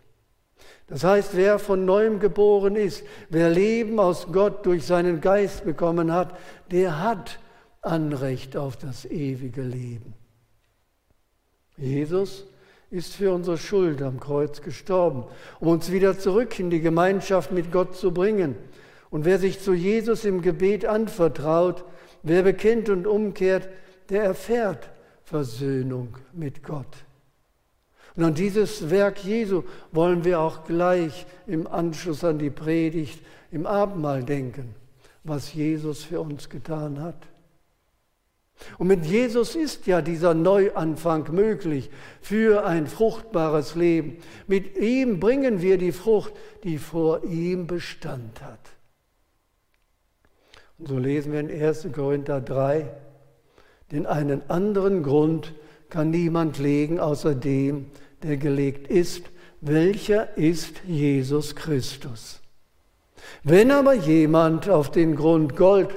Das 0.95 1.03
heißt, 1.03 1.37
wer 1.37 1.59
von 1.59 1.85
neuem 1.85 2.21
geboren 2.21 2.77
ist, 2.77 3.03
wer 3.29 3.51
Leben 3.51 3.99
aus 3.99 4.29
Gott 4.31 4.65
durch 4.65 4.87
seinen 4.87 5.21
Geist 5.21 5.65
bekommen 5.65 6.13
hat, 6.13 6.39
der 6.71 7.03
hat 7.03 7.41
Anrecht 7.83 8.57
auf 8.57 8.77
das 8.77 9.05
ewige 9.05 9.63
Leben. 9.63 10.15
Jesus 11.77 12.47
ist 12.93 13.15
für 13.15 13.33
unsere 13.33 13.59
Schuld 13.59 14.03
am 14.03 14.21
Kreuz 14.21 14.63
gestorben, 14.63 15.25
um 15.59 15.67
uns 15.67 15.91
wieder 15.91 16.17
zurück 16.17 16.59
in 16.61 16.71
die 16.71 16.81
Gemeinschaft 16.81 17.51
mit 17.51 17.73
Gott 17.73 17.97
zu 17.97 18.13
bringen. 18.13 18.55
Und 19.11 19.25
wer 19.25 19.41
sich 19.41 19.61
zu 19.61 19.75
Jesus 19.75 20.25
im 20.25 20.43
Gebet 20.43 20.87
anvertraut, 20.87 21.85
Wer 22.27 22.43
bekennt 22.43 22.89
und 22.89 23.07
umkehrt, 23.07 23.69
der 24.09 24.25
erfährt 24.25 24.91
Versöhnung 25.25 26.17
mit 26.33 26.63
Gott. 26.63 27.05
Und 28.17 28.25
an 28.25 28.35
dieses 28.35 28.91
Werk 28.91 29.25
Jesu 29.25 29.65
wollen 29.91 30.25
wir 30.25 30.41
auch 30.41 30.65
gleich 30.65 31.27
im 31.47 31.67
Anschluss 31.67 32.23
an 32.23 32.39
die 32.39 32.51
Predigt 32.51 33.21
im 33.51 33.67
Abendmahl 33.67 34.23
denken, 34.23 34.75
was 35.25 35.53
Jesus 35.53 36.05
für 36.05 36.21
uns 36.21 36.49
getan 36.49 37.01
hat. 37.01 37.27
Und 38.79 38.87
mit 38.87 39.05
Jesus 39.05 39.57
ist 39.57 39.87
ja 39.87 40.01
dieser 40.01 40.33
Neuanfang 40.33 41.33
möglich 41.33 41.91
für 42.21 42.65
ein 42.65 42.87
fruchtbares 42.87 43.75
Leben. 43.75 44.19
Mit 44.47 44.77
ihm 44.79 45.19
bringen 45.19 45.61
wir 45.61 45.77
die 45.77 45.93
Frucht, 45.93 46.33
die 46.63 46.79
vor 46.79 47.25
ihm 47.25 47.67
Bestand 47.67 48.43
hat. 48.43 48.61
Und 50.79 50.89
so 50.89 50.99
lesen 50.99 51.33
wir 51.33 51.41
in 51.41 51.51
1. 51.51 51.89
Korinther 51.93 52.41
3, 52.41 52.89
denn 53.91 54.07
einen 54.07 54.49
anderen 54.49 55.03
Grund 55.03 55.53
kann 55.91 56.11
niemand 56.11 56.59
legen 56.59 56.99
außer 56.99 57.35
dem, 57.35 57.87
gelegt 58.25 58.89
ist, 58.89 59.25
welcher 59.61 60.37
ist 60.37 60.83
Jesus 60.87 61.55
Christus. 61.55 62.41
Wenn 63.43 63.71
aber 63.71 63.95
jemand 63.95 64.69
auf 64.69 64.91
den 64.91 65.17
Grund 65.17 65.57
Gold, 65.57 65.91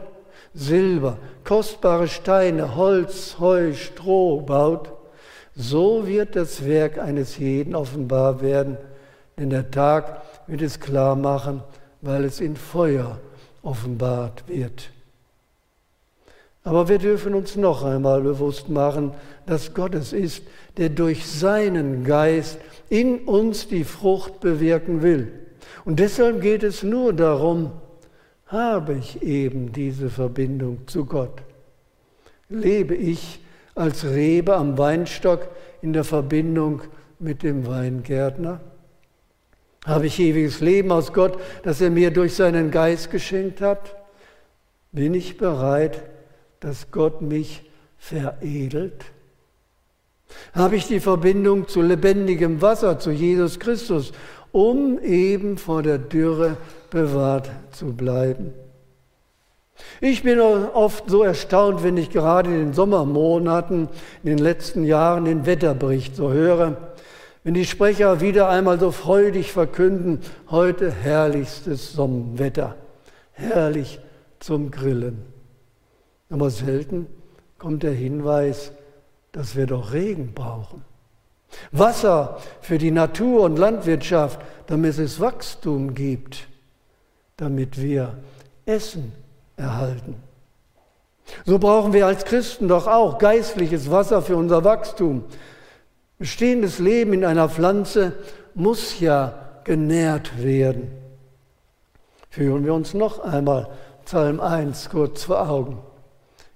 Silber, 0.53 1.17
kostbare 1.43 2.07
Steine, 2.07 2.75
Holz, 2.75 3.37
Heu, 3.39 3.73
Stroh 3.73 4.41
baut, 4.41 4.91
so 5.55 6.07
wird 6.07 6.35
das 6.35 6.65
Werk 6.65 6.97
eines 6.99 7.37
jeden 7.37 7.75
offenbar 7.75 8.41
werden, 8.41 8.77
denn 9.37 9.49
der 9.49 9.69
Tag 9.71 10.21
wird 10.47 10.61
es 10.61 10.79
klar 10.79 11.15
machen, 11.15 11.63
weil 12.01 12.25
es 12.25 12.39
in 12.39 12.55
Feuer 12.55 13.19
offenbart 13.61 14.47
wird. 14.47 14.91
Aber 16.67 16.89
wir 16.89 16.97
dürfen 16.97 17.34
uns 17.34 17.56
noch 17.56 17.86
einmal 17.86 18.19
bewusst 18.19 18.67
machen, 18.67 19.13
dass 19.45 19.73
Gott 19.73 19.95
es 19.95 20.12
ist, 20.12 20.43
der 20.75 20.89
durch 20.89 21.25
seinen 21.25 22.03
Geist 22.03 22.60
in 22.89 23.19
uns 23.19 23.69
die 23.69 23.86
Frucht 23.86 24.41
bewirken 24.41 25.01
will. 25.01 25.32
Und 25.86 26.01
deshalb 26.01 26.41
geht 26.41 26.63
es 26.63 26.84
nur 26.84 27.13
darum, 27.13 27.71
habe 28.47 28.95
ich 28.95 29.21
eben 29.21 29.71
diese 29.71 30.10
Verbindung 30.10 30.80
zu 30.88 31.06
Gott? 31.06 31.41
Lebe 32.49 32.95
ich 32.95 33.39
als 33.73 34.03
Rebe 34.03 34.58
am 34.58 34.77
Weinstock 34.77 35.47
in 35.82 35.93
der 35.93 36.03
Verbindung 36.03 36.82
mit 37.17 37.43
dem 37.43 37.65
Weingärtner? 37.65 38.60
Habe 39.86 40.08
ich 40.08 40.19
ewiges 40.19 40.60
Leben 40.60 40.91
aus 40.91 41.13
Gott, 41.13 41.39
das 41.63 41.80
er 41.80 41.91
mir 41.91 42.12
durch 42.12 42.36
seinen 42.36 42.71
Geist 42.71 43.10
geschenkt 43.10 43.62
hat? 43.62 43.95
Bin 44.91 45.13
ich 45.13 45.38
bereit, 45.38 46.03
dass 46.60 46.91
Gott 46.91 47.22
mich 47.22 47.63
veredelt? 47.98 49.06
Habe 50.54 50.76
ich 50.76 50.88
die 50.88 51.00
Verbindung 51.00 51.67
zu 51.67 51.82
lebendigem 51.82 52.62
Wasser, 52.62 53.00
zu 53.00 53.12
Jesus 53.12 53.60
Christus, 53.60 54.12
um 54.52 55.00
eben 55.00 55.58
vor 55.58 55.84
der 55.84 55.98
Dürre 55.98 56.58
bewahrt 56.89 57.50
zu 57.72 57.93
bleiben? 57.93 58.54
Ich 60.02 60.24
bin 60.24 60.39
oft 60.39 61.10
so 61.10 61.24
erstaunt, 61.24 61.84
wenn 61.84 61.98
ich 61.98 62.10
gerade 62.10 62.50
in 62.50 62.58
den 62.58 62.74
Sommermonaten 62.74 63.89
in 64.24 64.30
den 64.30 64.38
letzten 64.39 64.84
Jahren 64.84 65.26
den 65.26 65.46
Wetterbericht 65.46 66.15
so 66.15 66.32
höre, 66.32 66.78
wenn 67.43 67.54
die 67.54 67.65
Sprecher 67.65 68.20
wieder 68.20 68.50
einmal 68.50 68.80
so 68.80 68.91
freudig 68.91 69.54
verkünden, 69.54 70.20
heute 70.50 70.91
herrlichstes 70.91 71.93
Sommerwetter, 71.93 72.76
herrlich 73.34 74.00
zum 74.39 74.72
Grillen. 74.72 75.37
Aber 76.29 76.49
selten 76.49 77.07
kommt 77.57 77.83
der 77.83 77.93
Hinweis, 77.93 78.71
dass 79.31 79.55
wir 79.55 79.65
doch 79.65 79.93
Regen 79.93 80.33
brauchen. 80.33 80.83
Wasser 81.71 82.39
für 82.61 82.77
die 82.77 82.91
Natur 82.91 83.43
und 83.43 83.57
Landwirtschaft, 83.57 84.39
damit 84.67 84.97
es 84.97 85.19
Wachstum 85.19 85.93
gibt, 85.93 86.47
damit 87.37 87.81
wir 87.81 88.17
Essen 88.65 89.13
erhalten. 89.55 90.15
So 91.45 91.59
brauchen 91.59 91.93
wir 91.93 92.05
als 92.05 92.25
Christen 92.25 92.67
doch 92.67 92.87
auch 92.87 93.17
geistliches 93.17 93.91
Wasser 93.91 94.21
für 94.21 94.35
unser 94.35 94.63
Wachstum. 94.63 95.23
Bestehendes 96.19 96.79
Leben 96.79 97.13
in 97.13 97.25
einer 97.25 97.49
Pflanze 97.49 98.13
muss 98.53 98.99
ja 98.99 99.33
genährt 99.63 100.41
werden. 100.41 100.91
Führen 102.29 102.65
wir 102.65 102.73
uns 102.73 102.93
noch 102.93 103.19
einmal 103.19 103.69
Psalm 104.05 104.39
1 104.39 104.89
kurz 104.89 105.23
vor 105.23 105.49
Augen. 105.49 105.79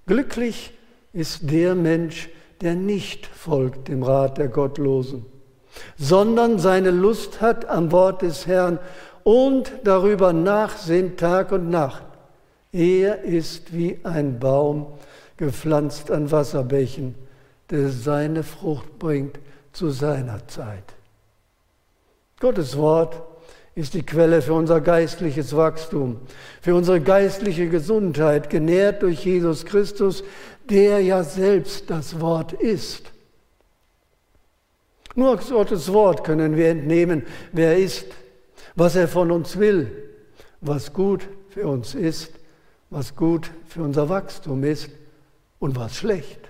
Glücklich 0.06 0.72
ist 1.12 1.50
der 1.50 1.74
Mensch, 1.74 2.28
der 2.60 2.74
nicht 2.74 3.26
folgt 3.26 3.88
dem 3.88 4.02
Rat 4.02 4.38
der 4.38 4.48
Gottlosen, 4.48 5.26
sondern 5.96 6.58
seine 6.58 6.90
Lust 6.90 7.40
hat 7.40 7.68
am 7.68 7.92
Wort 7.92 8.22
des 8.22 8.46
Herrn 8.46 8.78
und 9.24 9.72
darüber 9.84 10.32
nachsinnt 10.32 11.20
Tag 11.20 11.52
und 11.52 11.70
Nacht. 11.70 12.04
Er 12.72 13.22
ist 13.22 13.72
wie 13.72 14.00
ein 14.02 14.38
Baum 14.38 14.86
gepflanzt 15.36 16.10
an 16.10 16.30
Wasserbächen, 16.30 17.14
der 17.70 17.90
seine 17.90 18.42
Frucht 18.42 18.98
bringt 18.98 19.38
zu 19.72 19.90
seiner 19.90 20.46
Zeit. 20.48 20.84
Gottes 22.40 22.76
Wort 22.76 23.22
ist 23.74 23.94
die 23.94 24.04
Quelle 24.04 24.42
für 24.42 24.52
unser 24.52 24.80
geistliches 24.80 25.56
Wachstum, 25.56 26.20
für 26.60 26.74
unsere 26.74 27.00
geistliche 27.00 27.68
Gesundheit, 27.68 28.50
genährt 28.50 29.02
durch 29.02 29.24
Jesus 29.24 29.64
Christus, 29.64 30.22
der 30.68 31.00
ja 31.00 31.24
selbst 31.24 31.88
das 31.88 32.20
Wort 32.20 32.52
ist. 32.52 33.10
Nur 35.14 35.30
aus 35.38 35.48
Gottes 35.48 35.92
Wort 35.92 36.24
können 36.24 36.56
wir 36.56 36.68
entnehmen, 36.68 37.22
wer 37.52 37.72
er 37.72 37.78
ist, 37.78 38.06
was 38.74 38.96
er 38.96 39.08
von 39.08 39.30
uns 39.30 39.58
will, 39.58 39.90
was 40.60 40.92
gut 40.92 41.28
für 41.50 41.66
uns 41.66 41.94
ist, 41.94 42.32
was 42.90 43.16
gut 43.16 43.50
für 43.66 43.82
unser 43.82 44.08
Wachstum 44.08 44.64
ist 44.64 44.90
und 45.58 45.76
was 45.76 45.96
schlecht. 45.96 46.41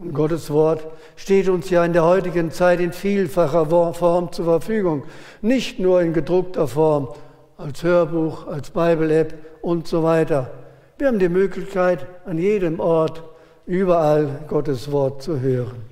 Und 0.00 0.14
Gottes 0.14 0.48
Wort 0.50 0.86
steht 1.16 1.48
uns 1.48 1.70
ja 1.70 1.84
in 1.84 1.92
der 1.92 2.04
heutigen 2.04 2.52
Zeit 2.52 2.78
in 2.78 2.92
vielfacher 2.92 3.66
Form 3.94 4.30
zur 4.30 4.44
Verfügung. 4.44 5.02
Nicht 5.42 5.80
nur 5.80 6.00
in 6.00 6.12
gedruckter 6.12 6.68
Form, 6.68 7.08
als 7.56 7.82
Hörbuch, 7.82 8.46
als 8.46 8.70
Bible-App 8.70 9.34
und 9.60 9.88
so 9.88 10.04
weiter. 10.04 10.52
Wir 10.98 11.08
haben 11.08 11.18
die 11.18 11.28
Möglichkeit, 11.28 12.06
an 12.26 12.38
jedem 12.38 12.78
Ort, 12.78 13.24
überall 13.66 14.44
Gottes 14.46 14.92
Wort 14.92 15.20
zu 15.20 15.40
hören. 15.40 15.82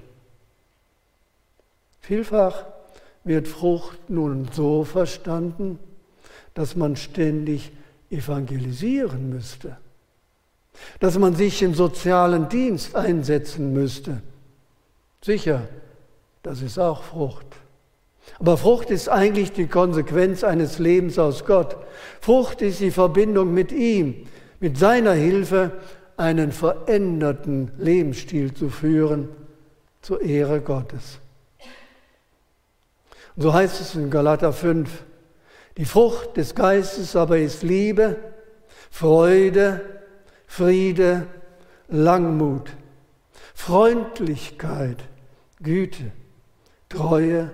Vielfach 1.99 2.65
wird 3.25 3.49
Frucht 3.49 4.09
nun 4.09 4.47
so 4.53 4.85
verstanden, 4.85 5.81
dass 6.55 6.77
man 6.77 6.95
ständig 6.95 7.73
evangelisieren 8.09 9.31
müsste 9.31 9.77
dass 11.01 11.19
man 11.19 11.35
sich 11.35 11.63
im 11.63 11.75
sozialen 11.75 12.49
Dienst 12.49 12.95
einsetzen 12.95 13.73
müsste. 13.73 14.23
Sicher, 15.23 15.63
das 16.43 16.63
ist 16.63 16.79
auch 16.79 17.03
Frucht. 17.03 17.47
Aber 18.39 18.57
Frucht 18.57 18.91
ist 18.91 19.09
eigentlich 19.09 19.53
die 19.53 19.67
Konsequenz 19.67 20.45
eines 20.45 20.79
Lebens 20.79 21.19
aus 21.19 21.45
Gott. 21.45 21.77
Frucht 22.21 22.63
ist 22.63 22.81
die 22.81 22.91
Verbindung 22.91 23.55
mit 23.55 23.73
ihm, 23.73 24.27
mit 24.61 24.79
seiner 24.79 25.13
Hilfe 25.13 25.73
einen 26.17 26.53
veränderten 26.53 27.71
Lebensstil 27.79 28.55
zu 28.55 28.69
führen 28.69 29.29
zur 30.03 30.23
Ehre 30.23 30.61
Gottes. 30.61 31.19
Und 33.37 33.43
so 33.43 33.53
heißt 33.53 33.81
es 33.81 33.95
in 33.95 34.11
Galater 34.11 34.53
5, 34.53 34.89
die 35.77 35.85
Frucht 35.85 36.37
des 36.37 36.55
Geistes 36.55 37.17
aber 37.17 37.39
ist 37.39 37.63
Liebe, 37.63 38.17
Freude, 38.91 39.83
Friede, 40.47 41.27
Langmut, 41.89 42.71
Freundlichkeit, 43.55 45.03
Güte, 45.63 46.13
Treue, 46.89 47.51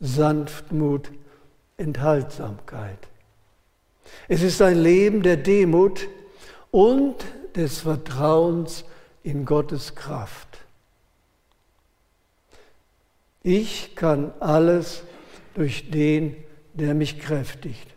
Sanftmut, 0.00 1.10
Enthaltsamkeit. 1.76 2.98
Es 4.28 4.42
ist 4.42 4.62
ein 4.62 4.78
Leben 4.78 5.22
der 5.22 5.36
Demut 5.36 6.08
und 6.70 7.16
des 7.56 7.80
Vertrauens 7.80 8.84
in 9.22 9.44
Gottes 9.44 9.94
Kraft. 9.94 10.58
Ich 13.42 13.94
kann 13.94 14.32
alles 14.40 15.02
durch 15.54 15.90
den, 15.90 16.36
der 16.72 16.94
mich 16.94 17.18
kräftigt. 17.18 17.93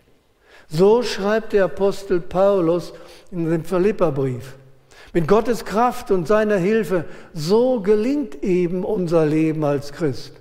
So 0.69 1.01
schreibt 1.01 1.53
der 1.53 1.65
Apostel 1.65 2.19
Paulus 2.19 2.93
in 3.31 3.49
dem 3.49 3.63
Philipperbrief. 3.63 4.57
Mit 5.13 5.27
Gottes 5.27 5.63
Kraft 5.63 6.11
und 6.11 6.27
seiner 6.27 6.57
Hilfe, 6.57 7.05
so 7.33 7.79
gelingt 7.81 8.43
eben 8.43 8.83
unser 8.83 9.25
Leben 9.25 9.63
als 9.63 9.93
Christ. 9.93 10.33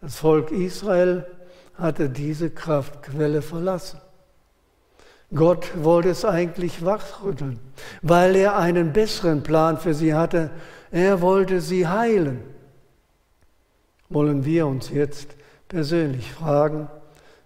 Das 0.00 0.16
Volk 0.16 0.50
Israel 0.50 1.26
hatte 1.74 2.10
diese 2.10 2.50
Kraftquelle 2.50 3.42
verlassen. 3.42 4.00
Gott 5.34 5.70
wollte 5.76 6.10
es 6.10 6.24
eigentlich 6.24 6.84
wachrütteln, 6.84 7.60
weil 8.02 8.34
er 8.36 8.56
einen 8.56 8.92
besseren 8.92 9.42
Plan 9.42 9.78
für 9.78 9.94
sie 9.94 10.12
hatte. 10.12 10.50
Er 10.90 11.20
wollte 11.20 11.60
sie 11.60 11.86
heilen. 11.86 12.42
Wollen 14.08 14.44
wir 14.44 14.66
uns 14.66 14.90
jetzt 14.90 15.36
persönlich 15.68 16.32
fragen, 16.32 16.88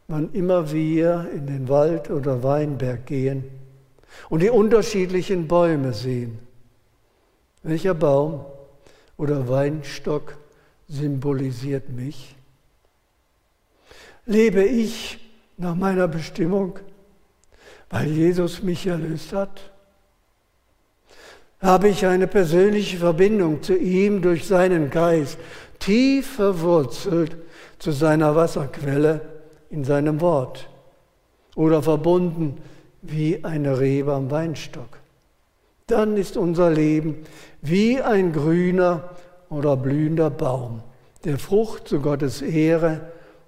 wann 0.08 0.32
immer 0.32 0.70
wir 0.70 1.28
in 1.34 1.46
den 1.46 1.68
Wald 1.68 2.10
oder 2.10 2.42
Weinberg 2.42 3.06
gehen 3.06 3.44
und 4.28 4.40
die 4.40 4.50
unterschiedlichen 4.50 5.48
Bäume 5.48 5.92
sehen. 5.92 6.38
Welcher 7.62 7.94
Baum 7.94 8.44
oder 9.16 9.48
Weinstock 9.48 10.36
symbolisiert 10.88 11.88
mich? 11.88 12.36
Lebe 14.26 14.62
ich 14.62 15.18
nach 15.56 15.74
meiner 15.74 16.08
Bestimmung, 16.08 16.78
weil 17.90 18.08
Jesus 18.08 18.62
mich 18.62 18.86
erlöst 18.86 19.32
hat? 19.32 19.70
Habe 21.60 21.88
ich 21.88 22.04
eine 22.04 22.26
persönliche 22.26 22.98
Verbindung 22.98 23.62
zu 23.62 23.74
ihm 23.74 24.20
durch 24.20 24.46
seinen 24.46 24.90
Geist, 24.90 25.38
tief 25.78 26.34
verwurzelt 26.34 27.36
zu 27.78 27.90
seiner 27.92 28.36
Wasserquelle? 28.36 29.33
In 29.74 29.82
seinem 29.82 30.20
Wort 30.20 30.68
oder 31.56 31.82
verbunden 31.82 32.58
wie 33.02 33.44
eine 33.44 33.80
Rebe 33.80 34.14
am 34.14 34.30
Weinstock. 34.30 35.00
Dann 35.88 36.16
ist 36.16 36.36
unser 36.36 36.70
Leben 36.70 37.24
wie 37.60 38.00
ein 38.00 38.32
grüner 38.32 39.10
oder 39.50 39.76
blühender 39.76 40.30
Baum, 40.30 40.82
der 41.24 41.38
Frucht 41.38 41.88
zu 41.88 42.00
Gottes 42.00 42.40
Ehre 42.40 43.00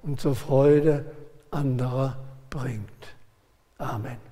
und 0.03 0.21
zur 0.21 0.35
Freude 0.35 1.05
anderer 1.53 2.19
bringt. 2.51 2.83
Amen. 3.79 4.26